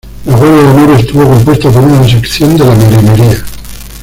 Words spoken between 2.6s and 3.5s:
la Marinería.